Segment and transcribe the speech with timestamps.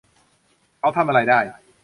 [0.79, 1.39] เขาทำอะไรได้